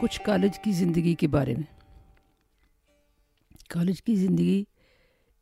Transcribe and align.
کچھ 0.00 0.20
کالج 0.20 0.58
کی 0.58 0.72
زندگی 0.72 1.14
کے 1.14 1.28
بارے 1.28 1.54
میں۔ 1.54 1.80
کالج 3.68 4.02
کی 4.02 4.16
زندگی 4.16 4.64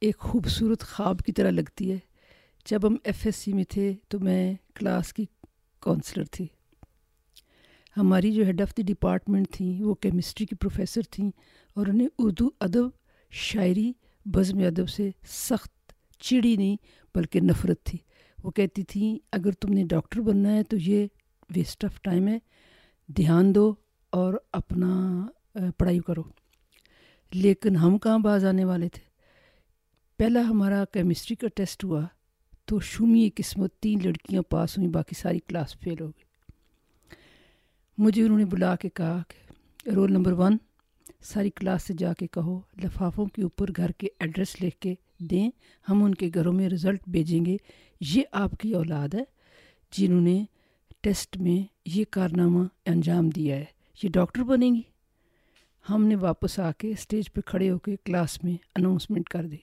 ایک 0.00 0.18
خوبصورت 0.18 0.82
خواب 0.82 1.20
کی 1.20 1.32
طرح 1.32 1.50
لگتی 1.50 1.92
ہے۔ 1.92 1.98
جب 2.66 2.86
ہم 2.86 2.96
ایف 3.04 3.20
ایس 3.24 3.36
سی 3.36 3.52
میں 3.52 3.64
تھے 3.64 3.94
تو 4.08 4.20
میں 4.20 4.54
کلاس 4.74 5.12
کی 5.12 5.26
کونسلر 5.80 6.24
تھی۔ 6.24 6.46
ہماری 7.96 8.32
جو 8.32 8.44
ہیڈ 8.44 8.60
آف 8.60 8.76
دی 8.76 8.82
ڈپارٹمنٹ 8.82 9.50
تھیں، 9.52 9.82
وہ 9.82 9.94
کیمسٹری 9.94 10.46
کی 10.46 10.54
پروفیسر 10.54 11.00
تھیں 11.10 11.30
اور 11.74 11.86
انہیں 11.86 12.08
اردو 12.18 12.48
ادب، 12.60 12.88
شاعری، 13.30 13.92
بزم 14.24 14.58
ادب 14.58 14.88
سے 14.88 15.10
سخت 15.28 15.92
چڑی 16.18 16.56
نہیں، 16.56 16.76
بلکہ 17.14 17.40
نفرت 17.40 17.82
تھی۔ 17.84 17.98
وہ 18.44 18.50
کہتی 18.50 18.82
تھیں، 18.82 19.18
اگر 19.32 19.52
تم 19.52 19.72
نے 19.72 19.84
ڈاکٹر 19.84 20.20
بننا 20.20 20.54
ہے 20.54 20.62
تو 20.62 20.76
یہ 20.76 21.06
ویسٹ 21.56 21.84
آف 21.84 22.02
ٹائم 22.02 22.28
ہے۔ 22.28 22.38
دھیان 23.06 23.54
دو۔ 23.54 23.74
اور 24.10 24.34
اپنا 24.52 25.26
پڑھائی 25.52 26.00
کرو۔ 26.00 26.22
لیکن 27.32 27.76
ہم 27.76 27.98
کہاں 27.98 28.18
باز 28.18 28.44
آنے 28.44 28.64
والے 28.64 28.88
تھے؟ 28.88 29.08
پہلا 30.16 30.40
ہمارا 30.40 30.84
کیمسٹری 30.92 31.34
کا 31.34 31.46
ٹیسٹ 31.54 31.84
ہوا 31.84 32.04
تو 32.64 32.80
شومی 32.80 33.30
قسمت 33.34 33.74
تین 33.74 33.98
لڑکیاں 34.04 34.42
پاس 34.42 34.78
ہوئیں، 34.78 34.92
باقی 34.92 35.14
ساری 35.18 35.38
کلاس 35.38 35.78
فیل 35.78 36.00
ہو 36.00 36.06
گئی۔ 36.06 36.24
مجھے 37.98 38.22
انہوں 38.22 38.38
نے 38.38 38.44
بلا 38.44 38.76
کے 38.76 38.88
کہا 38.88 39.22
کہ 39.28 39.50
رول 39.90 40.12
نمبر 40.12 40.32
ون 40.32 40.56
ساری 41.20 41.50
کلاس 41.50 41.82
سے 41.82 41.94
جا 41.98 42.12
کے 42.12 42.26
کہو، 42.26 42.60
لفافوں 42.84 43.26
کے 43.26 43.42
اوپر 43.42 43.70
گھر 43.76 43.90
کے 43.90 44.08
ایڈریس 44.18 44.62
لکھ 44.62 44.78
کے 44.78 44.94
دیں، 45.18 45.50
ہم 45.88 46.04
ان 46.04 46.14
کے 46.14 46.30
گھروں 46.34 46.52
میں 46.52 46.68
رزلٹ 46.68 47.00
بھیجیں 47.06 47.44
گے۔ 47.44 47.56
یہ 48.00 48.22
آپ 48.32 48.50
کی 48.60 48.74
اولاد 48.74 49.14
ہے 49.14 49.24
جنہوں 49.92 50.20
نے 50.20 50.44
ٹیسٹ 51.00 51.36
میں 51.36 51.66
یہ 51.84 52.04
کارنامہ 52.10 52.64
انجام 52.86 53.28
دیا 53.28 53.56
ہے۔ 53.56 53.77
یہ 54.02 54.08
ڈاکٹر 54.10 54.42
بنیں 54.42 54.74
گی۔ 54.74 54.82
ہم 55.90 56.04
نے 56.04 56.16
واپس 56.16 56.58
آ 56.58 56.70
کے 56.78 56.90
اسٹیج 56.90 57.32
پہ 57.32 57.40
کھڑے 57.40 57.70
ہو 57.70 57.78
کے 57.78 57.96
کلاس 58.04 58.44
میں 58.44 58.56
اناؤنسمنٹ 58.76 59.28
کر 59.28 59.46
دی۔ 59.46 59.56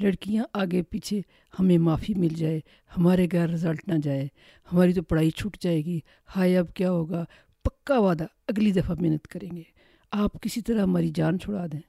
لڑکیاں 0.00 0.44
آگے 0.52 0.82
پیچھے 0.82 1.20
ہمیں 1.58 1.78
معافی 1.78 2.14
مل 2.14 2.28
جائے، 2.28 2.60
ہمارے 2.96 3.26
گھر 3.32 3.48
رزلٹ 3.48 3.88
نہ 3.88 3.94
جائے، 4.02 4.28
ہماری 4.72 4.92
تو 4.92 5.02
پڑھائی 5.02 5.30
چھوٹ 5.30 5.56
جائے 5.58 5.84
گی۔ 5.84 6.00
ہائے، 6.36 6.58
اب 6.58 6.74
کیا 6.74 6.90
ہوگا؟ 6.90 7.24
پکا 7.62 7.98
وعدہ، 7.98 8.26
اگلی 8.46 8.72
دفعہ 8.72 8.94
محنت 9.00 9.28
کریں 9.28 9.56
گے۔ 9.56 9.62
آپ 10.10 10.42
کسی 10.42 10.60
طرح 10.60 10.82
ہماری 10.82 11.08
جان 11.14 11.38
چھڑا 11.38 11.66
دیں۔ 11.66 11.80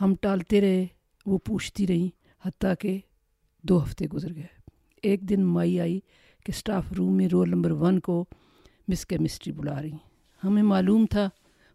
ہم 0.00 0.14
ٹالتے 0.20 0.60
رہے، 0.60 0.86
وہ 1.26 1.38
پوچھتی 1.38 1.86
رہیں، 1.86 2.08
حتیٰ 2.48 2.72
کہ 2.80 2.98
دو 3.62 3.82
ہفتے 3.82 4.06
گزر 4.06 4.34
گئے۔ 4.34 4.46
ایک 5.02 5.20
دن 5.20 5.44
مائی 5.44 5.80
آئی 5.80 6.00
کہ 6.44 6.50
اسٹاف 6.50 6.92
روم 6.92 7.16
میں 7.16 7.28
رول 7.28 7.50
نمبر 7.50 7.70
ون 7.70 8.00
کو 8.00 8.24
مس 8.88 9.06
کیمسٹری 9.06 9.52
بلا 9.52 9.82
رہی 9.82 9.92
ہمیں 10.44 10.62
معلوم 10.62 11.06
تھا 11.06 11.28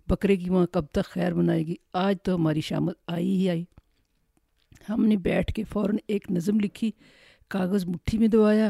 بکرے 0.07 0.35
کی 0.35 0.49
وہاں 0.49 0.65
کب 0.65 0.85
تک 0.85 1.05
خیر 1.05 1.33
بنائے 1.33 1.67
گی۔ 1.67 1.75
آج 1.93 2.15
تو 2.23 2.35
ہماری 2.35 2.61
شامت 2.61 2.95
آئی 3.07 3.37
ہی 3.37 3.49
آئی۔ 3.49 3.65
ہم 4.89 5.05
نے 5.05 5.15
بیٹھ 5.15 5.53
کے 5.53 5.63
فوراً 5.63 5.97
ایک 6.07 6.31
نظم 6.31 6.59
لکھی، 6.59 6.91
کاغذ 7.47 7.85
مٹھی 7.85 8.17
میں 8.17 8.27
دبایا 8.27 8.69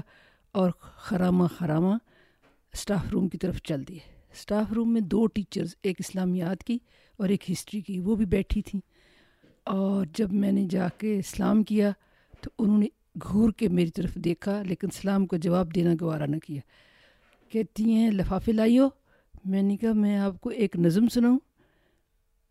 اور 0.52 0.72
خرامہ 0.80 1.44
خرامہ 1.58 1.94
اسٹاف 2.74 3.12
روم 3.12 3.28
کی 3.28 3.38
طرف 3.38 3.62
چل 3.62 3.88
دیے۔ 3.88 4.00
اسٹاف 4.34 4.74
روم 4.74 4.94
میں 4.94 5.02
دو 5.02 5.28
ٹیچرز، 5.28 5.76
ایک 5.84 5.96
اسلامیات 6.00 6.64
کی 6.64 6.78
اور 7.18 7.30
ایک 7.30 7.52
ہسٹری 7.52 7.82
کی، 7.82 8.00
وہ 8.00 8.16
بھی 8.16 8.26
بیٹھی 8.26 8.62
تھیں۔ 8.62 8.82
اور 9.64 10.06
جب 10.18 10.34
میں 10.34 10.52
نے 10.52 10.66
جا 10.70 10.88
کے 10.98 11.20
اسلام 11.20 11.64
کیا 11.64 11.92
تو 12.42 12.50
انہوں 12.60 12.80
نے 12.80 12.86
گھور 13.24 13.52
کے 13.52 13.68
میری 13.68 13.90
طرف 13.90 14.16
دیکھا، 14.16 14.62
لیکن 14.62 14.88
سلام 14.94 15.26
کو 15.26 15.38
جواب 15.38 15.76
دینا 15.76 15.92
گوارا 16.02 16.26
نہ 16.26 16.38
کیا۔ 16.38 16.62
کہتی 17.50 17.92
ہیں، 17.92 18.12
لفافے 18.12 18.52
لائی 18.52 18.80
ہو 18.80 18.90
میں 19.46 19.62
نے 19.62 19.78
کہا، 19.78 19.94
میں 19.94 20.18
آپ 20.18 20.42
کو 20.42 20.50
ایک 20.50 20.76
نظم 20.76 21.08
سناؤں، 21.08 21.40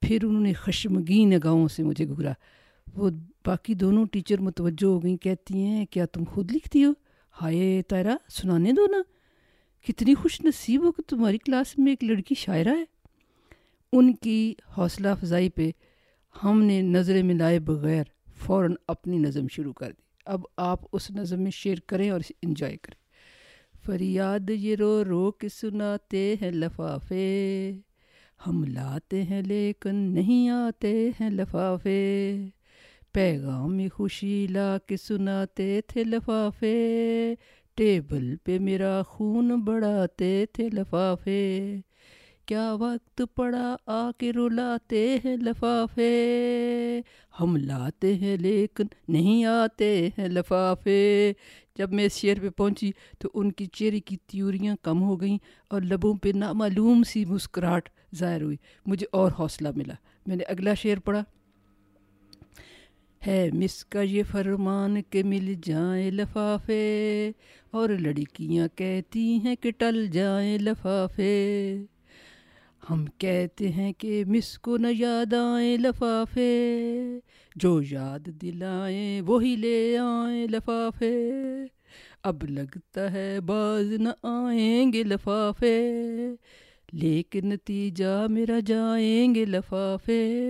پھر 0.01 0.25
انہوں 0.25 0.43
نے 0.43 0.53
خشمگین 0.53 1.35
گاؤں 1.45 1.69
سے 1.69 1.83
مجھے 1.83 2.09
گھورا۔ 2.09 2.33
وہ 2.95 3.11
باقی 3.47 3.75
دونوں 3.75 4.07
ٹیچر 4.07 4.41
متوجہ 4.41 4.87
ہو 4.87 5.03
گئیں، 5.03 5.17
کہتی 5.17 5.63
ہیں، 5.63 5.87
کیا 5.87 6.07
تم 6.07 6.25
خود 6.25 6.53
لکھتی 6.53 6.85
ہو؟ 6.85 6.91
ہائے 7.43 7.83
تیرا 7.83 8.17
سنانے 8.29 8.73
دو 8.73 8.87
نا۔ 8.87 9.03
کتنی 9.87 10.15
خوش 10.15 10.41
نصیب 10.45 10.85
ہو 10.85 10.93
کہ 10.93 11.03
تمہاری 11.09 11.39
کلاس 11.39 11.79
میں 11.79 11.93
ایک 11.93 12.05
لڑکی 12.05 12.35
شاعرہ 12.35 12.69
ہے۔ 12.69 12.85
ان 13.93 14.15
کی 14.15 14.55
حوصلہ 14.79 15.09
افزائی 15.09 15.49
پہ 15.49 15.71
ہم 16.45 16.63
نے 16.63 16.83
نظریں 16.83 17.23
ملائے 17.23 17.59
بغیر 17.59 18.05
فوراً 18.37 18.75
اپنی 18.89 19.19
نظم 19.19 19.47
شروع 19.51 19.73
کر 19.73 19.89
دی۔ 19.89 20.03
اب 20.27 20.41
آپ 20.57 20.81
اس 20.93 21.11
نظم 21.11 21.43
میں 21.43 21.51
شیئر 21.51 21.77
کریں 21.87 22.11
اور 22.11 22.21
اسے 22.21 22.35
انجوائے 22.43 22.77
کریں۔ 22.77 23.02
فریاد 23.87 24.51
یہ 24.51 24.77
رو 24.77 25.05
رو 25.05 25.31
کے 25.31 25.49
سناتے 25.49 26.35
ہیں 26.43 26.51
لفافے۔ 26.51 27.73
ہم 28.47 28.65
لاتے 28.65 29.23
ہیں 29.23 29.43
لیکن 29.43 29.95
نہیں 29.95 30.49
آتے 30.49 31.11
ہیں 31.21 31.31
لفافے۔ 31.31 32.37
پیغام 33.13 33.81
خوشی 33.95 34.47
لا 34.51 34.79
کے 34.87 34.97
سناتے 34.97 35.81
تھے 35.87 36.05
لفافے۔ 36.05 37.35
ٹیبل 37.75 38.37
پہ 38.37 38.59
میرا 38.59 39.03
خون 39.03 39.61
بڑھاتے 39.65 40.47
تھے 40.53 40.69
لفافے۔ 40.69 41.77
کیا 42.47 42.73
وقت 42.75 43.23
پڑا 43.35 43.77
آ 43.87 44.11
کے 44.19 44.33
رلاتے 44.33 45.19
ہیں 45.25 45.37
لفافے۔ 45.37 47.01
ہم 47.41 47.57
لاتے 47.57 48.15
ہیں 48.15 48.37
لیکن 48.37 48.85
نہیں 49.09 49.45
آتے 49.45 50.09
ہیں 50.19 50.29
لفافے۔ 50.29 51.33
جب 51.79 51.93
میں 51.93 52.09
شعر 52.09 52.41
پہ 52.41 52.49
پہنچی 52.49 52.91
تو 53.19 53.29
ان 53.35 53.53
کی 53.53 53.67
چہرے 53.67 54.01
کی 54.01 54.17
تیوریاں 54.17 54.77
کم 54.83 55.03
ہو 55.03 55.21
گئیں 55.21 55.39
اور 55.69 55.83
لبوں 55.83 56.15
پہ 56.15 56.33
نامعلوم 56.35 57.03
سی 57.03 57.25
مسکراہٹ 57.25 57.89
ظاہر 58.17 58.43
ہوئی۔ 58.43 58.57
مجھے 58.87 59.07
اور 59.13 59.33
حوصلہ 59.39 59.69
ملا۔ 59.77 59.95
میں 60.27 60.37
نے 60.37 60.45
اگلا 60.45 60.75
شعر 60.75 60.99
پڑھا۔ 60.99 61.25
ہے 63.27 63.51
مس 63.53 63.85
کا 63.85 64.03
یہ 64.03 64.23
فرمان 64.23 65.03
کہ 65.11 65.23
مل 65.23 65.55
جائیں 65.63 66.11
لفافے 66.11 67.31
اور 67.71 67.89
لڑکیاں 67.89 68.69
کہتی 68.75 69.39
ہیں 69.45 69.57
کہ 69.57 69.71
ٹل 69.71 70.07
جائیں 70.07 70.59
لفافے۔ 70.59 71.85
ہم 72.91 73.05
کہتے 73.19 73.69
ہیں 73.69 73.93
کہ 73.93 74.25
مس 74.27 74.59
کو 74.59 74.77
نہ 74.77 74.87
یاد 74.99 75.33
آئیں 75.33 75.77
لفافے، 75.77 77.19
جو 77.57 77.81
یاد 77.91 78.27
دلائیں 78.27 79.21
وہی 79.21 79.57
لے 79.57 79.99
آئیں 79.99 80.47
لفافے۔ 80.47 81.33
اب 82.23 82.45
لگتا 82.49 83.13
ہے 83.13 83.41
باز 83.41 83.93
نہ 83.93 84.09
آئیں 84.23 84.93
گے 84.93 85.03
لفافے 85.03 85.79
لیکن 86.93 87.49
نتیجہ 87.49 88.27
میرا 88.31 88.59
جائیں 88.67 89.35
گے 89.35 89.45
لفافے۔ 89.45 90.49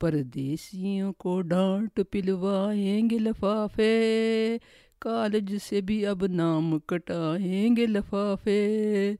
پردیسیوں 0.00 1.12
کو 1.12 1.40
ڈانٹ 1.42 2.00
پلوائیں 2.10 3.10
گے 3.10 3.18
لفافے، 3.18 4.58
کالج 4.98 5.56
سے 5.68 5.80
بھی 5.80 6.06
اب 6.06 6.26
نام 6.26 6.78
کٹائیں 6.78 7.76
گے 7.76 7.86
لفافے۔ 7.86 9.14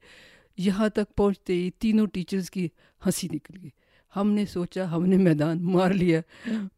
یہاں 0.57 0.89
تک 0.89 1.15
پہنچتے 1.15 1.53
ہی 1.53 1.69
تینوں 1.69 2.07
ٹیچرز 2.07 2.51
کی 2.51 2.67
ہنسی 3.05 3.27
نکل 3.27 3.57
گئی۔ 3.61 3.69
ہم 4.15 4.31
نے 4.31 4.45
سوچا، 4.45 4.91
ہم 4.91 5.05
نے 5.05 5.17
میدان 5.17 5.63
مار 5.63 5.91
لیا۔ 5.91 6.21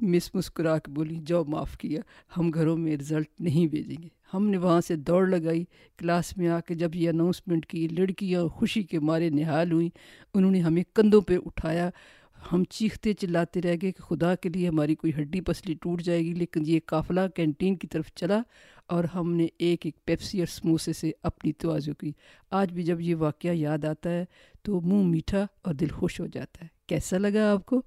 مس 0.02 0.36
مسکرا 0.36 0.78
کے 0.78 0.92
بولی 0.92 1.16
جو 1.16 1.46
معاف 1.46 1.78
کیا، 1.78 2.02
ہم 2.38 2.52
گھروں 2.52 2.78
میں 2.78 2.98
رزلٹ 2.98 3.42
نہیں 3.42 3.68
بھیجیں 3.68 4.04
گے۔ 4.04 4.08
ہم 4.34 4.48
نے 4.48 4.58
وہاں 4.58 4.82
سے 4.82 4.96
دوڑ 4.96 5.28
لگائی۔ 5.28 5.66
کلاس 5.98 6.38
میں 6.38 6.48
آ 6.48 6.60
کے 6.60 6.74
جب 6.74 6.96
یہ 6.96 7.10
اناؤنسمنٹ 7.10 7.66
کی 7.66 7.88
لڑکیاں 7.88 8.48
خوشی 8.48 8.84
کے 8.84 9.00
مارے 9.00 9.30
نہال 9.30 9.72
ہوئیں، 9.72 9.90
انہوں 10.34 10.52
نے 10.52 10.60
ہمیں 10.60 10.84
کندھوں 10.94 11.22
پہ 11.22 11.38
اٹھایا۔ 11.46 11.90
ہم 12.52 12.64
چیختے 12.64 13.14
چلاتے 13.14 13.62
رہ 13.62 13.76
گئے 13.82 13.92
کہ 13.92 14.02
خدا 14.02 14.36
کے 14.36 14.50
لیے 14.50 14.68
ہماری 14.68 14.96
کوئی 14.96 15.14
ہڈی 15.22 15.42
پسلی 15.42 15.74
ٹوٹ 15.74 16.02
جائے 16.02 16.20
گی، 16.20 16.34
لیکن 16.34 16.64
یہ 16.66 16.80
قافلہ 16.86 17.20
کینٹین 17.36 17.76
کی 17.76 17.88
طرف 17.88 18.12
چلا۔ 18.16 18.42
اور 18.88 19.04
ہم 19.04 19.34
نے 19.34 19.48
ایک 19.60 19.86
ایک 19.86 20.06
پیپسی 20.06 20.40
اور 20.40 20.48
سموسے 20.48 20.94
سے 20.94 21.12
اپنی 21.24 21.54
توازو 21.54 21.94
کی۔ 21.94 22.12
آج 22.52 22.72
بھی 22.72 22.84
جب 22.84 23.02
یہ 23.02 23.16
واقعہ 23.16 23.50
یاد 23.50 23.86
آتا 23.86 24.10
ہے 24.10 24.26
تو 24.62 24.82
منہ 24.82 25.04
میٹھا 25.04 25.46
اور 25.62 25.74
دل 25.74 25.88
خوش 25.88 26.20
ہو 26.20 26.26
جاتا 26.26 26.64
ہے۔ 26.64 26.68
کیسا 26.88 27.18
لگا 27.18 27.52
آپ 27.52 27.66
کو؟ 27.66 27.82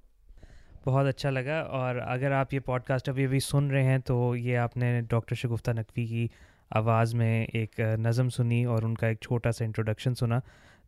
بہت 0.85 1.05
اچھا 1.05 1.29
لگا۔ 1.29 1.59
اور 1.59 1.95
اگر 1.95 2.31
آپ 2.31 2.53
یہ 2.53 2.59
پوڈ 2.59 2.83
کاسٹ 2.83 3.09
ابھی 3.09 3.25
ابھی 3.25 3.39
سن 3.39 3.67
رہے 3.67 3.83
ہیں 3.83 3.99
تو 3.99 4.35
یہ 4.35 4.57
آپ 4.57 4.77
نے 4.77 5.01
ڈاکٹر 5.01 5.35
شگفتہ 5.35 5.71
نقوی 5.71 6.05
کی 6.05 6.27
آواز 6.71 7.13
میں 7.13 7.45
ایک 7.53 7.79
نظم 7.79 8.29
سنی 8.29 8.63
اور 8.63 8.83
ان 8.83 8.95
کا 8.95 9.07
ایک 9.07 9.17
چھوٹا 9.21 9.51
سا 9.51 9.65
انٹروڈکشن 9.65 10.15
سنا۔ 10.15 10.39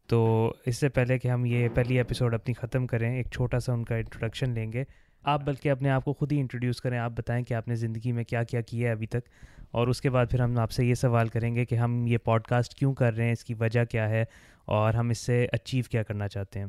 تو 0.08 0.54
اس 0.66 0.78
سے 0.78 0.90
پہلے 0.90 1.20
کہ 1.20 1.28
ہم 1.28 1.46
یہ 1.46 1.68
پہلی 1.74 1.98
ایپیسوڈ 1.98 2.34
اپنی 2.34 2.54
ختم 2.54 2.88
کریں، 2.88 3.16
ایک 3.16 3.28
چھوٹا 3.32 3.60
سا 3.60 3.74
ان 3.74 3.84
کا 3.84 3.96
انٹروڈکشن 3.96 4.50
لیں 4.50 4.74
گے۔ 4.74 4.84
آپ 5.24 5.44
بلکہ 5.46 5.72
اپنے 5.72 5.90
آپ 5.90 6.06
کو 6.06 6.14
خود 6.14 6.32
ہی 6.32 6.40
انٹروڈیوس 6.40 6.82
کریں۔ 6.82 7.00
آپ 7.00 7.12
بتائیں 7.16 7.46
کہ 7.46 7.54
آپ 7.54 7.68
نے 7.68 7.76
زندگی 7.76 8.12
میں 8.12 8.24
کیا 8.24 8.44
کیا 8.44 8.62
کیا 8.62 8.88
ہے 8.88 8.94
ابھی 8.94 9.08
تک۔ 9.08 9.30
اور 9.72 9.88
اس 9.88 10.02
کے 10.02 10.10
بعد 10.10 10.26
پھر 10.32 10.40
ہم 10.40 10.58
آپ 10.60 10.72
سے 10.72 10.86
یہ 10.86 10.94
سوال 10.96 11.28
کریں 11.28 11.54
گے 11.56 11.66
کہ 11.66 11.76
ہم 11.76 12.06
یہ 12.08 12.18
پوڈ 12.18 12.44
کاسٹ 12.44 12.74
کیوں 12.76 12.94
کر 12.94 13.14
رہے 13.14 13.26
ہیں؟ 13.26 13.32
اس 13.32 13.44
کی 13.44 13.54
وجہ 13.54 13.84
کیا 13.86 14.10
ہے؟ 14.10 14.24
اور 14.68 14.94
ہم 14.94 15.10
اس 15.10 15.20
سے 15.20 15.46
اچیو 15.54 15.84
کیا 15.92 16.04
کرنا 16.04 16.28
چاہتے 16.28 16.60
ہیں؟ 16.60 16.68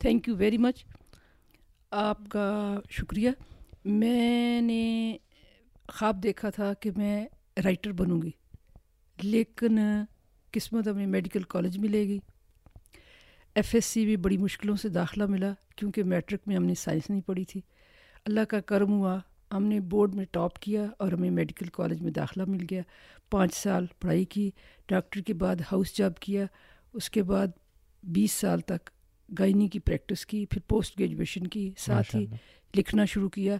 تھینک 0.00 0.28
یو 0.28 0.36
ویری 0.36 0.58
مچ 0.58 0.84
آپ 1.92 2.18
کا 2.30 2.48
شکریہ. 2.90 3.30
میں 3.84 4.60
نے 4.60 5.16
خواب 5.88 6.22
دیکھا 6.22 6.50
تھا 6.50 6.72
کہ 6.80 6.90
میں 6.96 7.26
رائٹر 7.64 7.92
بنوں 7.92 8.20
گی، 8.22 8.30
لیکن 9.18 9.78
قسمت 10.52 10.88
ہمیں 10.88 11.06
میڈیکل 11.06 11.42
کالج 11.48 11.78
ملے 11.78 12.02
گی 12.08 12.18
ایف 13.56 13.74
ایس 13.74 13.84
سی 13.84 14.04
بھی 14.04 14.16
بڑی 14.16 14.36
مشکلوں 14.38 14.76
سے 14.76 14.88
داخلہ 14.88 15.26
ملا، 15.28 15.52
کیونکہ 15.76 16.04
میٹرک 16.04 16.40
میں 16.46 16.56
ہم 16.56 16.64
نے 16.64 16.74
سائنس 16.74 17.08
نہیں 17.10 17.20
پڑھی 17.26 17.44
تھی. 17.44 17.60
اللہ 18.24 18.44
کا 18.48 18.60
کرم 18.60 18.92
ہوا 18.92 19.18
ہم 19.52 19.64
نے 19.64 19.80
بورڈ 19.80 20.14
میں 20.14 20.24
ٹاپ 20.30 20.58
کیا 20.58 20.86
اور 20.98 21.12
ہمیں 21.12 21.30
میڈیکل 21.30 21.66
کالج 21.66 22.02
میں 22.02 22.10
داخلہ 22.10 22.42
مل 22.46 22.66
گیا۔ 22.70 22.82
پانچ 23.30 23.54
سال 23.54 23.86
پڑھائی 24.00 24.24
کی 24.24 24.50
ڈاکٹر 24.88 25.20
کے 25.20 25.34
بعد 25.34 25.56
ہاؤس 25.72 25.96
جاب 25.96 26.18
کیا 26.20 26.44
اس 26.92 27.10
کے 27.10 27.22
بعد 27.22 27.46
بیس 28.02 28.32
سال 28.32 28.60
تک 28.60 28.90
گائنی 29.38 29.68
کی 29.68 29.78
پریکٹس 29.78 30.26
کی 30.26 30.46
پھر 30.46 30.60
پوسٹ 30.68 30.98
گریجویشن 30.98 31.46
کی 31.46 31.70
ساتھ 31.78 32.16
ہی 32.16 32.26
لکھنا 32.76 33.04
شروع 33.04 33.28
کیا۔ 33.28 33.56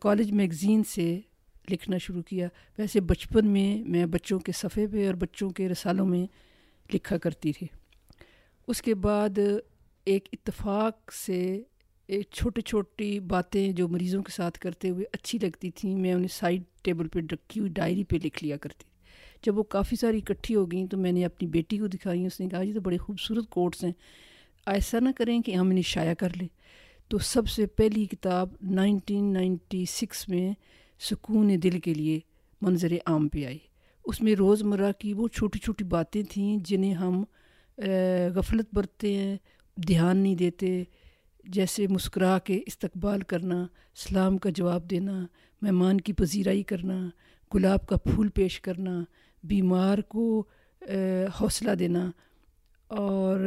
کالج 0.00 0.32
میگزین 0.32 0.82
سے 0.84 1.20
لکھنا 1.70 1.98
شروع 1.98 2.22
کیا۔ 2.22 2.48
ویسے 2.78 3.00
بچپن 3.00 3.46
میں 3.46 3.82
میں 3.88 4.06
بچوں 4.06 4.38
کے 4.38 4.52
صفحے 4.52 4.86
پہ 4.86 5.06
اور 5.06 5.14
بچوں 5.14 5.50
کے 5.50 5.68
رسالوں 5.68 6.06
میں 6.06 6.26
لکھا 6.94 7.18
کرتی 7.18 7.52
تھی۔ 7.52 7.66
اس 8.66 8.82
کے 8.82 8.94
بعد 8.94 9.38
ایک 10.04 10.28
اتفاق 10.32 11.12
سے 11.12 11.62
ایک 12.08 12.26
چھوٹی 12.30 12.60
چھوٹی 12.60 13.20
باتیں 13.20 13.72
جو 13.72 13.88
مریضوں 13.88 14.22
کے 14.22 14.32
ساتھ 14.32 14.58
کرتے 14.58 14.90
ہوئے 14.90 15.04
اچھی 15.12 15.38
لگتی 15.42 15.70
تھیں، 15.70 15.96
میں 15.96 16.12
انہیں 16.12 16.28
سائڈ 16.28 16.62
ٹیبل 16.82 17.08
پہ 17.08 17.18
رکھی 17.32 17.60
ہوئی 17.60 17.70
ڈائری 17.70 18.04
پہ 18.04 18.16
لکھ 18.24 18.44
لیا 18.44 18.56
کرتی 18.56 18.84
جب 19.42 19.58
وہ 19.58 19.62
کافی 19.62 19.96
ساری 19.96 20.18
اکٹھی 20.18 20.54
ہو 20.54 20.70
گئیں 20.70 20.86
تو 20.86 20.96
میں 20.96 21.12
نے 21.12 21.24
اپنی 21.24 21.48
بیٹی 21.48 21.78
کو 21.78 21.86
دکھائی، 21.86 22.26
اس 22.26 22.40
نے 22.40 22.48
کہا، 22.48 22.62
یہ 22.62 22.74
تو 22.74 22.80
بڑے 22.80 22.96
خوبصورت 22.96 23.48
کوٹس 23.50 23.84
ہیں۔ 23.84 23.92
ایسا 24.66 24.98
نہ 25.00 25.08
کریں 25.16 25.40
کہ 25.42 25.54
ہم 25.54 25.68
انہیں 25.68 25.82
شائع 25.82 26.14
کر 26.14 26.28
لیں۔ 26.36 26.48
تو 27.08 27.18
سب 27.18 27.48
سے 27.48 27.66
پہلی 27.66 28.04
کتاب 28.04 28.48
نائنٹین 28.62 29.32
نائنٹی 29.32 29.84
سکس 29.88 30.28
میں 30.28 30.52
سکون 31.00 31.50
دل 31.62 31.78
کے 31.80 31.94
لیے 31.94 32.18
منظر 32.62 32.92
عام 33.06 33.28
پہ 33.28 33.44
آئی۔ 33.44 33.58
اس 34.04 34.20
میں 34.22 34.34
روز 34.34 34.62
مرہ 34.62 34.92
کی 34.98 35.12
وہ 35.12 35.28
چھوٹی 35.28 35.58
چھوٹی 35.58 35.84
باتیں 35.84 36.22
تھیں 36.22 36.56
جنہیں 36.64 36.94
ہم 36.94 37.24
غفلت 38.34 38.74
برتتے 38.74 39.12
ہیں، 39.14 39.36
دھیان 39.76 40.16
نہیں 40.16 40.34
دیتے 40.34 40.82
جیسے 41.48 41.86
مسکرا 41.86 42.38
کے 42.38 42.60
استقبال 42.66 43.20
کرنا 43.20 43.66
سلام 43.94 44.38
کا 44.38 44.50
جواب 44.50 44.90
دینا 44.90 45.26
مہمان 45.62 46.00
کی 46.00 46.12
پذیرائی 46.12 46.62
کرنا 46.62 47.08
گلاب 47.54 47.86
کا 47.86 47.96
پھول 47.96 48.28
پیش 48.28 48.60
کرنا 48.60 49.04
بیمار 49.44 49.98
کو 49.98 50.44
حوصلہ 51.40 51.74
دینا 51.74 52.10
اور 52.86 53.38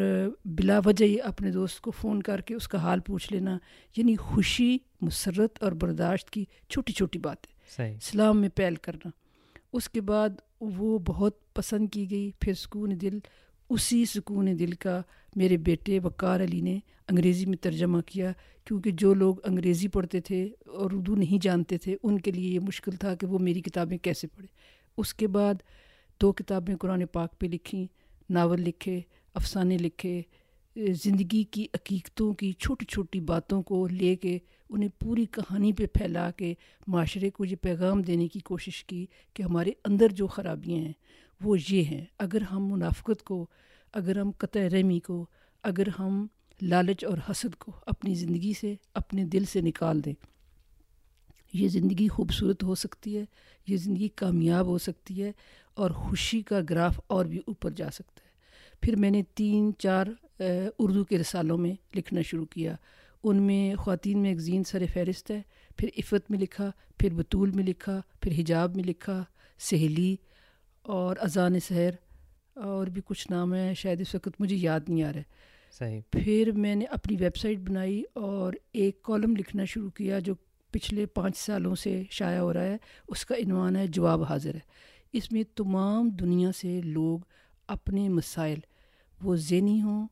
بلا 0.45 0.79
وجہ 0.85 1.05
ہی 1.05 1.21
اپنے 1.21 1.51
دوست 1.51 1.81
کو 1.81 1.91
فون 1.91 2.21
کر 2.21 2.41
کے 2.41 2.55
اس 2.55 2.67
کا 2.67 2.77
حال 2.77 2.99
پوچھ 2.99 3.33
لینا 3.33 3.57
یعنی 3.97 4.15
خوشی 4.15 4.77
مسرت 5.01 5.63
اور 5.63 5.71
برداشت 5.71 6.29
کی 6.29 6.45
چھوٹی 6.69 6.93
چھوٹی 6.93 7.19
باتیں۔ 7.19 7.81
اسلام 7.83 8.41
میں 8.41 8.49
پہل 8.49 8.75
کرنا۔ 8.75 9.09
اس 9.73 9.89
کے 9.89 10.01
بعد 10.01 10.29
وہ 10.59 10.99
بہت 10.99 11.53
پسند 11.53 11.87
کی 11.91 12.11
گئی 12.11 12.31
پھر 12.39 12.53
سکون 12.53 13.01
دل 13.01 13.19
اسی 13.71 14.05
سکون 14.05 14.47
دل 14.59 14.71
کا 14.71 15.01
میرے 15.35 15.57
بیٹے 15.57 15.99
وقار 15.99 16.39
علی 16.39 16.61
نے 16.61 16.79
انگریزی 17.07 17.45
میں 17.45 17.57
ترجمہ 17.57 18.01
کیا، 18.01 18.31
کیونکہ 18.65 18.91
جو 18.91 19.13
لوگ 19.13 19.35
انگریزی 19.43 19.87
پڑھتے 19.87 20.19
تھے 20.19 20.49
اور 20.65 20.91
اردو 20.91 21.15
نہیں 21.15 21.43
جانتے 21.43 21.77
تھے، 21.77 21.95
ان 22.03 22.19
کے 22.19 22.31
لیے 22.31 22.53
یہ 22.53 22.59
مشکل 22.59 22.95
تھا 22.95 23.15
کہ 23.15 23.27
وہ 23.27 23.39
میری 23.39 23.61
کتابیں 23.61 23.97
کیسے 23.97 24.27
پڑھیں۔ 24.27 24.53
اس 24.97 25.13
کے 25.13 25.27
بعد 25.27 25.53
دو 26.21 26.31
کتابیں 26.31 26.75
قرآن 26.75 27.05
پاک 27.05 27.39
پہ 27.39 27.45
لکھیں، 27.45 27.85
ناول 28.29 28.61
لکھے، 28.61 29.01
افسانے 29.35 29.77
لکھے، 29.77 30.21
زندگی 30.75 31.43
کی 31.43 31.67
عقیقتوں 31.73 32.33
کی 32.33 32.51
چھوٹی 32.51 32.85
چھوٹی 32.85 33.19
باتوں 33.19 33.61
کو 33.61 33.87
لے 33.87 34.15
کے 34.15 34.37
انہیں 34.69 34.89
پوری 34.99 35.25
کہانی 35.31 35.73
پہ 35.73 35.85
پھیلا 35.85 36.31
کے 36.31 36.53
معاشرے 36.87 37.29
کو 37.29 37.45
یہ 37.45 37.55
پیغام 37.61 38.01
دینے 38.01 38.27
کی 38.27 38.39
کوشش 38.39 38.85
کی 38.85 39.05
کہ 39.33 39.43
ہمارے 39.43 39.71
اندر 39.85 40.09
جو 40.09 40.27
خرابیاں 40.27 40.79
ہیں 40.79 40.93
وہ 41.43 41.57
یہ 41.69 41.83
ہیں، 41.83 42.05
اگر 42.19 42.41
ہم 42.41 42.67
منافقت 42.71 43.23
کو، 43.23 43.45
اگر 43.93 44.17
ہم 44.17 44.31
قطع 44.37 44.59
رحمی 44.59 44.99
کو، 44.99 45.25
اگر 45.63 45.87
ہم 45.99 46.27
لالچ 46.61 47.05
اور 47.05 47.17
حسد 47.31 47.55
کو 47.55 47.71
اپنی 47.85 48.15
زندگی 48.15 48.53
سے، 48.59 48.75
اپنے 48.93 49.25
دل 49.25 49.45
سے 49.45 49.61
نکال 49.61 50.05
دیں۔ 50.05 50.13
یہ 51.53 51.67
زندگی 51.67 52.07
خوبصورت 52.07 52.63
ہو 52.63 52.75
سکتی 52.75 53.17
ہے، 53.17 53.25
یہ 53.67 53.77
زندگی 53.77 54.07
کامیاب 54.07 54.65
ہو 54.65 54.77
سکتی 54.77 55.23
ہے 55.23 55.31
اور 55.73 55.91
خوشی 55.91 56.41
کا 56.41 56.59
گراف 56.69 56.99
اور 57.07 57.25
بھی 57.25 57.37
اوپر 57.37 57.69
جا 57.69 57.89
سکتا 57.89 58.21
ہے۔ 58.25 58.29
پھر 58.81 58.95
میں 58.95 59.09
نے 59.09 59.23
تین، 59.35 59.71
چار 59.79 60.07
اردو 60.79 61.05
کے 61.05 61.17
رسالوں 61.17 61.57
میں 61.57 61.73
لکھنا 61.95 62.21
شروع 62.21 62.45
کیا۔ 62.45 62.75
ان 63.23 63.41
میں 63.41 63.75
خواتین 63.75 64.19
میگزین 64.19 64.63
سر 64.63 64.83
فہرست 64.93 65.31
ہے، 65.31 65.41
پھر 65.77 65.89
عفت 65.97 66.31
میں 66.31 66.39
لکھا، 66.39 66.71
پھر 66.99 67.13
بطول 67.13 67.51
میں 67.51 67.63
لکھا، 67.63 68.01
پھر 68.21 68.31
حجاب 68.31 68.75
میں 68.75 68.83
لکھا، 68.83 69.23
سہیلی 69.59 70.15
اور 70.81 71.15
اذان 71.19 71.59
سحر 71.59 71.91
اور 72.53 72.87
بھی 72.87 73.01
کچھ 73.05 73.31
نام 73.31 73.53
ہے 73.53 73.73
شاید 73.73 74.01
اس 74.01 74.15
وقت 74.15 74.29
مجھے 74.39 74.55
یاد 74.55 74.79
نہیں 74.87 75.03
آ 75.03 75.13
رہا 75.13 75.21
صحیح۔ 75.77 76.01
پھر 76.11 76.51
میں 76.55 76.75
نے 76.75 76.85
اپنی 76.85 77.17
ویب 77.19 77.35
سائٹ 77.35 77.57
بنائی 77.57 78.03
اور 78.13 78.53
ایک 78.71 79.01
کالم 79.01 79.35
لکھنا 79.35 79.65
شروع 79.65 79.89
کیا 79.89 80.19
جو 80.19 80.33
پچھلے 80.71 81.05
پانچ 81.05 81.37
سالوں 81.37 81.75
سے 81.75 82.03
شائع 82.09 82.39
ہو 82.39 82.53
رہا 82.53 82.63
ہے۔ 82.63 82.77
اس 83.07 83.25
کا 83.25 83.35
عنوان 83.35 83.75
ہے 83.75 83.87
جواب 83.87 84.23
حاضر 84.23 84.55
ہے۔ 84.55 84.59
اس 85.13 85.31
میں 85.31 85.43
تمام 85.55 86.09
دنیا 86.09 86.51
سے 86.51 86.81
لوگ 86.81 87.19
اپنے 87.67 88.09
مسائل 88.09 88.59
وہ 89.23 89.35
ذہنی 89.35 89.81
ہوں 89.81 90.07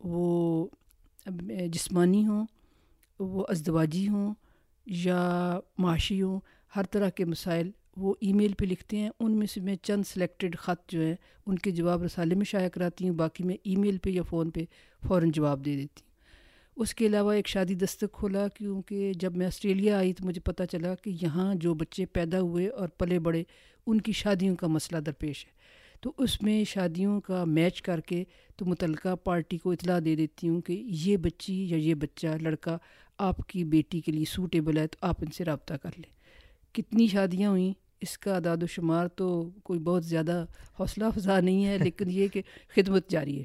وہ 0.00 0.66
جسمانی 1.66 2.26
ہوں 2.26 2.46
وہ 3.18 3.44
ازدواجی 3.48 4.08
ہوں 4.08 4.34
یا 4.86 5.58
معاشی 5.78 6.22
ہوں 6.22 6.40
ہر 6.76 6.82
طرح 6.84 7.08
کے 7.08 7.24
مسائل 7.24 7.70
وہ 7.96 8.14
ای 8.20 8.32
میل 8.32 8.52
پہ 8.52 8.64
لکھتے 8.64 8.96
ہیں، 8.96 9.10
ان 9.20 9.32
میں 9.32 9.46
سے 9.46 9.60
میں 9.60 9.76
چند 9.82 10.02
سلیکٹڈ 10.06 10.56
خط 10.58 10.90
جو 10.92 11.00
ہیں، 11.00 11.16
ان 11.46 11.58
کے 11.58 11.70
جواب 11.70 12.02
رسالے 12.02 12.34
میں 12.34 12.44
شائع 12.44 12.68
کراتی 12.68 13.08
ہوں، 13.08 13.16
باقی 13.16 13.44
میں 13.44 13.56
ای 13.64 13.76
میل 13.76 13.98
پہ 13.98 14.10
یا 14.10 14.22
فون 14.22 14.50
پہ 14.50 14.64
فوراً 15.06 15.30
جواب 15.30 15.64
دے 15.64 15.76
دیتی 15.76 16.00
ہوں۔ 16.00 16.12
اس 16.76 16.94
کے 16.94 17.06
علاوہ 17.06 17.32
ایک 17.32 17.48
شادی 17.48 17.74
دستک 17.74 18.12
کھولا، 18.12 18.48
کیونکہ 18.48 19.12
جب 19.12 19.36
میں 19.36 19.46
آسٹریلیا 19.46 19.98
آئی 19.98 20.12
تو 20.12 20.26
مجھے 20.26 20.40
پتہ 20.40 20.62
چلا 20.70 20.94
کہ 20.94 21.12
یہاں 21.22 21.54
جو 21.54 21.74
بچے 21.74 22.06
پیدا 22.06 22.40
ہوئے 22.40 22.68
اور 22.68 22.88
پلے 22.88 23.18
بڑے، 23.18 23.42
ان 23.86 24.00
کی 24.00 24.12
شادیوں 24.12 24.56
کا 24.56 24.66
مسئلہ 24.66 25.00
درپیش 25.00 25.46
ہے۔ 25.46 25.50
تو 26.00 26.12
اس 26.18 26.42
میں 26.42 26.64
شادیوں 26.64 27.20
کا 27.20 27.44
میچ 27.44 27.82
کر 27.82 28.00
کے 28.00 28.24
تو 28.56 28.64
متعلقہ 28.64 29.14
پارٹی 29.16 29.58
کو 29.58 29.70
اطلاع 29.70 29.98
دے 30.04 30.16
دیتی 30.16 30.48
ہوں 30.48 30.60
کہ 30.60 30.82
یہ 30.86 31.16
بچی 31.16 31.70
یا 31.70 31.76
یہ 31.76 31.94
بچہ، 31.94 32.26
لڑکا 32.40 32.78
آپ 33.18 33.48
کی 33.48 33.64
بیٹی 33.64 34.00
کے 34.00 34.12
لیے 34.12 34.24
سوٹیبل 34.24 34.76
ہے، 34.76 34.86
تو 34.86 34.98
آپ 35.00 35.16
ان 35.20 35.30
سے 35.30 35.44
رابطہ 35.44 35.74
کر 35.74 35.90
لیں۔ 35.96 36.22
کتنی 36.74 37.06
شادیاں 37.06 37.50
ہوئیں 37.50 37.72
اس 38.02 38.18
کا 38.18 38.34
اعداد 38.34 38.62
و 38.62 38.66
شمار 38.66 39.06
تو 39.08 39.50
کوئی 39.62 39.78
بہت 39.78 40.04
زیادہ 40.04 40.44
حوصلہ 40.80 41.04
افزا 41.04 41.40
نہیں 41.40 41.66
ہے، 41.66 41.78
لیکن 41.78 42.10
یہ 42.10 42.28
کہ 42.28 42.42
خدمت 42.76 43.08
جاری 43.08 43.38
ہے۔ 43.38 43.44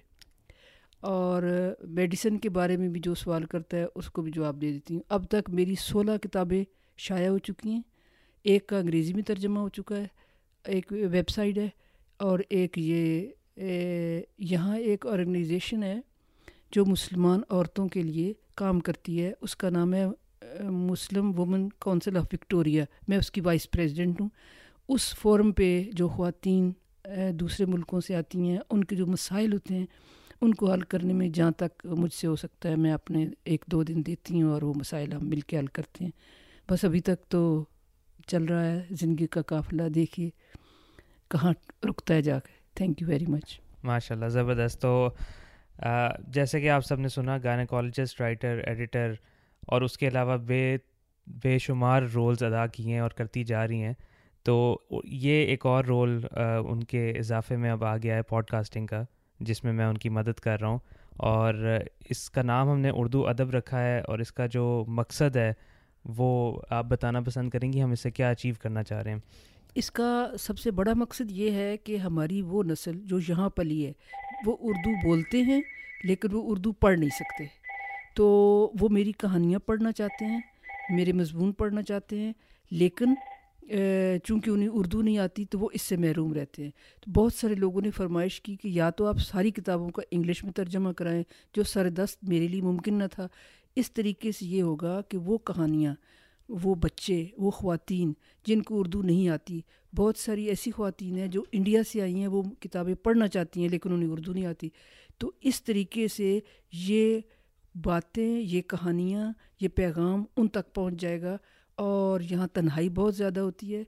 اور 1.00 1.44
میڈیسن 1.84 2.38
کے 2.38 2.50
بارے 2.50 2.78
میں 2.78 2.90
بھی 2.90 3.02
جو 3.04 3.16
سوال 3.16 3.44
کرتا 3.44 3.78
ہے، 3.78 3.86
اس 3.96 4.10
کو 4.10 4.22
بھی 4.22 4.32
جواب 4.32 4.62
دے 4.62 4.72
دیتی 4.72 4.94
ہوں۔ 4.94 5.02
اب 5.10 5.26
تک 5.26 5.50
میری 5.50 5.76
سولہ 5.76 6.18
کتابیں 6.22 6.64
شائع 6.98 7.30
ہو 7.30 7.38
چکی 7.38 7.70
ہیں۔ 7.70 7.82
ایک 8.44 8.68
کا 8.68 8.78
انگریزی 8.78 9.14
میں 9.14 9.24
ترجمہ 9.24 9.60
ہو 9.60 9.70
چکا 9.70 9.98
ہے، 9.98 10.08
ایک 10.66 10.92
ویب 10.92 11.30
سائٹ 11.30 11.58
ہے، 11.58 11.70
اور 12.18 12.40
ایک 12.50 12.78
یہ 12.78 13.28
یہاں 14.38 14.78
ایک 14.78 15.06
آرگنائزیشن 15.08 15.84
ہے 15.84 16.00
جو 16.72 16.86
مسلمان 16.86 17.42
عورتوں 17.50 17.88
کے 17.88 18.02
لیے 18.02 18.34
کام 18.56 18.80
کرتی 18.80 19.22
ہے۔ 19.24 19.34
اس 19.42 19.56
کا 19.56 19.70
نام 19.70 19.94
ہے 19.94 20.06
Muslim 20.62 21.40
women 21.40 21.70
council 21.70 22.18
of 22.18 22.26
Victoria 22.34 22.86
میں 23.08 23.18
اس 23.18 23.32
کی 23.32 23.42
وائس 23.42 23.70
پریزیڈنٹ 23.72 24.22
ہوں۔ 24.22 24.30
اس 24.90 25.14
فورم 25.16 25.52
پہ 25.52 25.84
جو 25.94 26.08
خواتین 26.08 26.72
دوسرے 27.34 27.66
ملکوں 27.66 28.02
سے 28.02 28.16
آتی 28.16 28.50
ہیں، 28.50 28.58
ان 28.70 28.84
کے 28.84 28.96
جو 28.96 29.08
مسائل 29.08 29.54
ہوتے 29.54 29.76
ہیں، 29.76 29.86
ان 30.42 30.54
کو 30.54 30.72
حل 30.72 30.82
کرنے 30.82 31.14
میں 31.14 31.30
جہاں 31.30 31.52
تک 31.52 31.86
مجھ 31.86 32.14
سے 32.14 32.28
ہو 32.28 32.36
سکتا 32.36 32.70
ہے، 32.70 32.76
میں 32.76 32.92
اپنے 32.92 33.26
ایک 33.44 33.66
دو 33.72 33.84
دن 33.84 34.02
دیتی 34.06 34.42
ہوں 34.42 34.52
اور 34.52 34.62
وہ 34.62 34.74
مسائل 34.74 35.14
ہم 35.14 35.30
مل 35.30 35.40
کے 35.40 35.60
حل 35.60 35.68
کرتے 35.68 36.04
ہیں۔ 36.04 36.12
بس 36.70 36.86
ابھی 36.86 37.00
تک 37.00 37.24
تو 37.30 37.66
چل 38.28 38.44
رہا 38.44 38.66
ہے، 38.66 38.84
زندگی 38.92 39.28
کا 39.28 39.42
قافلہ۔ 39.42 39.90
دیکھیے 39.96 40.30
کہاں 41.32 41.54
رکتا 41.90 42.14
ہے 42.14 42.22
جا 42.22 42.40
کے۔ 42.40 42.52
تھینک 42.74 43.02
یو 43.02 43.08
ویری 43.08 43.26
مچ 43.28 43.60
ماشاء 43.84 44.16
اللہ 44.16 44.28
زبردست۔ 44.28 44.82
تو 44.82 45.10
جیسے 46.28 46.62
کہ 46.62 46.70
آپ 46.70 46.86
سب 46.86 47.00
نے 47.00 47.08
سنا 47.08 47.38
گائنیکالوجسٹ 47.44 48.22
رائٹر، 48.22 48.62
ایڈیٹر 48.68 49.14
اور 49.68 49.82
اس 49.82 49.98
کے 49.98 50.08
علاوہ 50.08 50.38
بے 50.38 50.78
بے 51.28 51.58
شمار 51.58 52.04
رولز 52.16 52.44
ادا 52.44 52.68
کیے 52.68 52.94
ہیں 52.94 53.00
اور 53.00 53.10
کرتی 53.10 53.44
جا 53.44 53.68
رہی 53.68 53.84
ہیں۔ 53.84 53.94
تو 54.44 54.80
یہ 55.04 55.46
ایک 55.46 55.66
اور 55.66 55.86
رول 55.86 56.26
ان 56.68 56.84
کے 56.84 57.12
اضافے 57.12 57.58
میں 57.58 57.72
اب 57.72 57.84
آ 57.84 57.98
گیا 57.98 58.16
ہے 58.16 58.22
پوڈ 58.22 58.46
کاسٹنگ 58.46 58.86
کا، 58.86 59.04
جس 59.40 59.64
میں 59.64 59.74
میں 59.74 59.86
ان 59.86 59.98
کی 59.98 60.10
مدد 60.10 60.40
کر 60.40 60.60
رہا 60.60 60.68
ہوں۔ 60.68 60.80
اور 61.12 61.78
اس 62.10 62.30
کا 62.30 62.42
نام 62.42 62.70
ہم 62.70 62.80
نے 62.80 62.90
اردو 62.94 63.28
ادب 63.28 63.50
رکھا 63.50 63.84
ہے 63.84 64.00
اور 64.00 64.20
اس 64.20 64.32
کا 64.32 64.46
جو 64.46 64.86
مقصد 64.88 65.36
ہے، 65.36 65.54
وہ 66.06 66.62
آپ 66.70 66.86
بتانا 66.86 67.22
پسند 67.22 67.50
کریں 67.50 67.74
گی 67.74 67.84
ہم 67.84 67.92
اس 67.92 68.00
سے 68.00 68.12
کیا 68.12 68.30
اچیو 68.30 68.56
کرنا 68.62 68.84
چاہ 68.84 69.02
رہے 69.02 69.12
ہیں۔ 69.12 69.20
اس 69.76 69.92
کا 69.92 70.28
سب 70.40 70.60
سے 70.60 70.72
بڑا 70.72 70.94
مقصد 70.96 71.32
یہ 71.32 71.52
ہے 71.52 71.78
کہ 71.78 71.98
ہماری 71.98 72.42
وہ 72.42 72.64
نسل 72.64 73.00
جو 73.04 73.20
یہاں 73.20 73.50
پلی 73.50 73.86
ہے، 73.86 73.92
وہ 74.46 74.58
اردو 74.60 75.08
بولتے 75.08 75.42
ہیں 75.42 75.62
لیکن 76.04 76.28
وہ 76.32 76.42
اردو 76.46 76.72
پڑھ 76.72 77.00
نہیں 77.00 77.10
سکتے۔ 77.10 77.67
تو 78.18 78.28
وہ 78.80 78.90
میری 78.90 79.12
کہانیاں 79.12 79.60
پڑھنا 79.60 79.92
چاہتے 79.92 80.26
ہیں، 80.26 80.40
میرے 80.96 81.14
مضمون 81.14 81.52
پڑھنا 81.52 81.82
چاہتے 81.82 82.20
ہیں، 82.20 82.34
لیکن 82.72 83.14
چونکہ 84.24 84.50
انہیں 84.50 84.70
اردو 84.74 85.02
نہیں 85.02 85.18
آتی 85.18 85.46
تو 85.46 85.60
وہ 85.60 85.70
اس 85.74 85.82
سے 85.82 85.96
محروم 85.98 86.34
رہتے 86.34 86.64
ہیں۔ 86.64 86.72
تو 87.02 87.12
بہت 87.12 87.34
سارے 87.34 87.56
لوگوں 87.56 87.82
نے 87.82 87.92
فرمائش 87.92 88.40
کی 88.42 88.56
کہ 88.56 88.68
یا 88.68 88.90
تو 88.90 89.06
آپ 89.06 89.18
ساری 89.20 89.52
کتابوں 89.52 89.90
کا 89.90 90.02
انگلش 90.12 90.44
میں 90.44 90.52
ترجمہ 90.52 90.92
کرائیں، 90.92 91.24
جو 91.54 91.64
سر 91.64 91.90
دست 91.90 92.24
میرے 92.24 92.48
لیے 92.48 92.62
ممکن 92.62 92.94
نہ 92.94 93.04
تھا۔ 93.12 93.28
اس 93.76 93.92
طریقے 93.92 94.32
سے 94.32 94.46
یہ 94.46 94.62
ہوگا 94.62 95.00
کہ 95.10 95.18
وہ 95.18 95.38
کہانیاں، 95.38 95.96
وہ 96.50 96.76
بچے، 96.76 97.26
وہ 97.38 97.52
خواتین 97.52 98.14
جن 98.46 98.62
کو 98.62 98.80
اردو 98.80 99.02
نہیں 99.02 99.30
آتی، 99.30 99.60
بہت 99.94 100.18
ساری 100.18 100.46
ایسی 100.46 100.72
خواتین 100.72 101.18
ہیں 101.18 101.28
جو 101.28 101.44
انڈیا 101.52 101.82
سے 101.92 102.02
آئی 102.02 102.20
ہیں، 102.20 102.28
وہ 102.28 102.44
کتابیں 102.60 102.94
پڑھنا 102.96 103.28
چاہتی 103.28 103.62
ہیں 103.62 103.70
لیکن 103.70 103.94
انہیں 103.94 104.12
اردو 104.12 104.34
نہیں 104.34 104.46
آتی۔ 104.46 104.70
تو 105.18 105.32
اس 105.42 105.64
طریقے 105.64 106.08
سے 106.08 106.40
یہ 106.74 107.20
باتیں، 107.84 108.40
یہ 108.40 108.62
کہانیاں، 108.62 109.34
یہ 109.62 109.68
پیغام 109.68 110.24
ان 110.38 110.48
تک 110.48 110.74
پہنچ 110.74 111.02
جائے 111.02 111.22
گا 111.22 111.38
اور 111.76 112.22
یہاں 112.22 112.48
تنہائی 112.48 112.90
بہت 112.90 113.16
زیادہ 113.16 113.40
ہوتی 113.40 113.76
ہے۔ 113.76 113.84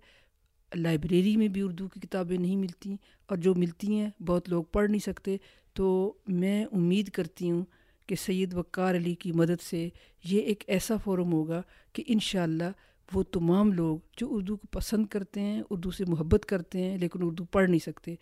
لائبریری 0.75 1.37
میں 1.37 1.47
بھی 1.47 1.61
اردو 1.61 1.87
کی 1.87 1.99
کتابیں 1.99 2.37
نہیں 2.37 2.55
ملتی 2.55 2.95
اور 3.27 3.37
جو 3.37 3.55
ملتی 3.55 3.95
ہیں 3.95 4.09
بہت 4.25 4.49
لوگ 4.49 4.63
پڑھ 4.63 4.89
نہیں 4.89 5.05
سکتے۔ 5.05 5.37
تو 5.73 6.13
میں 6.27 6.65
امید 6.65 7.09
کرتی 7.09 7.51
ہوں 7.51 7.65
کہ 8.07 8.15
سید 8.15 8.53
وقار 8.53 8.95
علی 8.95 9.15
کی 9.15 9.31
مدد 9.31 9.61
سے 9.61 9.89
یہ 10.23 10.39
ایک 10.39 10.63
ایسا 10.67 10.95
فورم 10.97 11.33
ہوگا 11.33 11.61
کہ 11.93 12.03
انشاءاللہ 12.07 12.71
وہ 13.13 13.23
تمام 13.23 13.73
لوگ 13.73 13.97
جو 14.17 14.27
اردو 14.29 14.57
کو 14.57 14.67
پسند 14.71 15.05
کرتے 15.05 15.39
ہیں، 15.41 15.63
اردو 15.69 15.91
سے 15.91 16.03
محبت 16.07 16.45
کرتے 16.45 16.83
ہیں 16.83 16.97
لیکن 16.97 17.19
اردو 17.23 17.43
پڑھ 17.43 17.69
نہیں 17.69 17.85
سکتے 17.85 18.15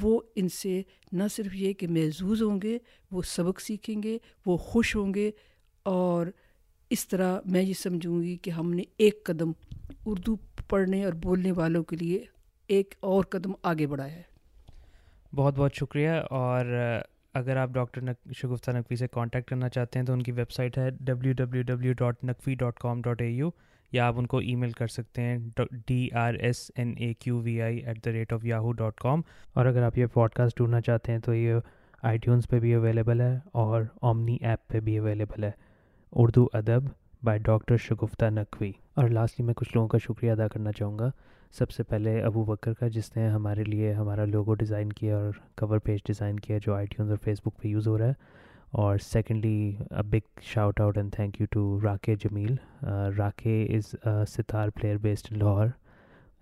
وہ 0.00 0.20
ان 0.34 0.48
سے 0.48 0.82
نہ 1.12 1.22
صرف 1.30 1.54
یہ 1.54 1.72
کہ 1.72 1.88
محظوظ 1.88 2.42
ہوں 2.42 2.60
گے، 2.62 2.78
وہ 3.10 3.22
سبق 3.22 3.60
سیکھیں 3.60 4.02
گے، 4.02 4.18
وہ 4.46 4.56
خوش 4.56 4.96
ہوں 4.96 5.14
گے۔ 5.14 5.30
اور 5.82 6.26
اس 6.90 7.08
طرح 7.08 7.40
میں 7.44 7.62
یہ 7.62 7.72
سمجھوں 7.72 8.22
گی 8.22 8.36
کہ 8.36 8.50
ہم 8.50 8.74
نے 8.74 8.82
ایک 8.98 9.24
قدم 9.24 9.52
اردو 10.06 10.36
پڑھنے 10.68 11.04
اور 11.04 11.12
بولنے 11.12 11.52
والوں 11.52 11.84
کے 11.84 11.96
لیے 11.96 12.24
ایک 12.68 12.94
اور 13.00 13.24
قدم 13.24 13.52
آگے 13.62 13.86
بڑھایا 13.86 14.16
ہے۔ 14.16 14.22
بہت 15.34 15.54
بہت 15.56 15.74
شکریہ۔ 15.74 16.10
اور 16.30 16.66
اگر 17.34 17.56
آپ 17.56 17.70
ڈاکٹر 17.70 18.00
نق 18.00 18.32
شگفتہ 18.36 18.70
نقوی 18.70 18.96
سے 18.96 19.08
کانٹیکٹ 19.08 19.48
کرنا 19.48 19.68
چاہتے 19.68 19.98
ہیں 19.98 20.06
تو 20.06 20.12
ان 20.12 20.22
کی 20.22 20.32
ویب 20.32 20.50
سائٹ 20.50 20.78
ہے 20.78 20.90
W 20.90 21.32
W 21.32 21.62
W 21.62 21.92
dot 21.92 22.24
Naqvi 22.24 22.54
dot 22.54 22.78
com 22.78 23.02
dot 23.02 23.22
A 23.22 23.30
U 23.30 23.50
یا 23.92 24.06
آپ 24.06 24.18
ان 24.18 24.26
کو 24.26 24.38
ای 24.38 24.54
میل 24.54 24.72
کر 24.72 24.86
سکتے 24.86 25.22
ہیں 25.22 25.38
D 25.86 26.08
R 26.12 26.34
S 26.34 26.70
N 26.76 26.94
A 26.98 27.12
Q 27.14 27.38
V 27.40 27.60
I 27.62 27.78
at 27.78 28.04
the 28.04 28.12
rate 28.12 28.32
of 28.32 28.44
Yahoo 28.44 28.72
dot 28.72 29.00
com 29.00 29.20
اور 29.54 29.66
اگر 29.66 29.82
آپ 29.82 29.98
یہ 29.98 30.06
پوڈ 30.12 30.32
کاسٹ 30.34 30.56
ڈھونڈنا 30.56 30.80
چاہتے 30.80 31.12
ہیں 31.12 31.18
تو 31.18 31.34
یہ 31.34 31.54
آئی 32.02 32.18
ٹیونس 32.18 32.48
پہ 32.48 32.58
بھی 32.60 32.74
اویلیبل 32.74 33.20
ہے 33.20 33.38
اور 33.52 33.82
اومنی 34.00 34.36
ایپ 34.40 34.66
پہ 34.68 34.80
بھی 34.80 34.98
اویلیبل 34.98 35.44
ہے. 35.44 35.50
اردو 36.12 36.46
ادب 36.52 36.84
بائی 37.22 37.38
ڈاکٹر 37.38 37.76
شگفتہ 37.76 38.30
نقوی. 38.30 38.72
اور 38.94 39.08
لاسٹلی 39.08 39.46
میں 39.46 39.54
کچھ 39.54 39.70
لوگوں 39.74 39.88
کا 39.88 39.98
شکریہ 39.98 40.32
ادا 40.32 40.48
کرنا 40.48 40.72
چاہوں 40.72 40.98
گا. 40.98 41.10
سب 41.58 41.70
سے 41.70 41.82
پہلے 41.82 42.20
ابو 42.22 42.44
بکر 42.44 42.74
کا، 42.74 42.88
جس 42.88 43.16
نے 43.16 43.28
ہمارے 43.28 43.64
لیے 43.64 43.92
ہمارا 43.92 44.24
لوگو 44.24 44.54
ڈیزائن 44.54 44.92
کیا 44.92 45.16
اور 45.16 45.32
کور 45.56 45.78
پیج 45.78 46.00
ڈیزائن 46.06 46.40
کیا 46.40 46.58
جو 46.62 46.74
آئی 46.74 46.86
ٹیونز 46.86 47.10
اور 47.10 47.18
فیس 47.24 47.40
بک 47.40 47.60
پہ 47.62 47.68
یوز 47.68 47.88
ہو 47.88 47.98
رہا 47.98 48.08
ہے. 48.08 48.12
اور 48.70 48.98
secondly 48.98 49.76
big 49.90 50.40
shout 50.42 50.80
out 50.80 50.96
and 50.96 51.12
thank 51.12 51.40
you 51.40 51.46
to 51.50 51.80
Rakae 51.82 52.14
Jamil 52.14 52.54
Rakae 53.18 53.66
is 53.70 53.94
sitar 54.30 54.68
player 54.68 54.96
based 54.96 55.32
Lahore 55.32 55.66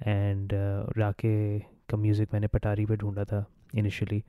and 0.04 0.52
Rakae 0.96 1.58
کا 1.86 1.96
میوزک 1.96 2.32
میں 2.32 2.40
نے 2.40 2.46
پٹاری 2.46 2.86
پہ 2.86 2.94
ڈھونڈا 2.96 3.24
تھا 3.24 3.44
انیشلی 3.72 4.20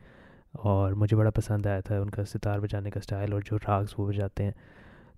اور 0.52 0.94
مجھے 0.94 1.18
بڑا 1.18 1.32
پسند 1.32 1.66
آیا 1.66 1.80
تھا 1.80 2.00
ان 2.00 2.10
کا 2.10 2.26
ستار 2.26 2.60
بجانے 2.60 2.90
کا 2.90 3.00
اسٹائل 3.00 3.34
اور 3.34 3.42
جو 3.46 3.58
راگز 3.58 3.94
وہ 3.98 4.08
بجاتے 4.08 4.44
ہیں۔ 4.44 4.52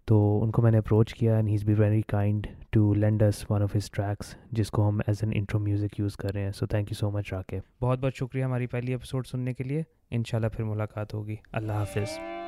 تو 0.06 0.44
ان 0.44 0.52
کو 0.52 0.62
میں 0.62 0.72
نے 0.72 0.78
اپروچ 0.78 1.14
کیا 1.14 1.36
and 1.36 1.50
has 1.50 1.64
be 1.64 1.74
very 1.74 2.02
kind 2.02 2.48
to 2.70 2.94
lends 2.94 3.46
one 3.52 3.62
of 3.62 3.76
his 3.76 3.92
tracks 3.92 4.36
جس 4.52 4.72
کو 4.72 4.88
ہم 4.90 5.00
as 5.08 5.18
an 5.22 5.32
intro 5.36 5.60
music 5.60 6.00
use 6.00 6.18
کر 6.18 6.34
رہے 6.34 6.44
ہیں۔ 6.44 6.52
سو 6.52 6.66
تھینک 6.66 6.92
یو 6.92 6.96
سو 7.00 7.12
مچ 7.12 7.34
راکے 7.34 7.60
بہت 7.82 8.00
بہت 8.00 8.16
شکریہ 8.16 8.44
ہماری 8.44 8.68
پہلی 8.68 8.92
ایپیسوڈ 8.92 9.28
سننے 9.28 9.54
کے 9.54 9.64
لیے۔ 9.64 9.84
ان 10.12 10.24
شاء 10.28 10.38
اللہ 10.38 10.50
پھر 10.50 10.64
ملاقات 10.64 11.14
ہوگی۔ 11.14 11.36
اللہ 11.52 11.72
حافظ۔ 11.72 12.41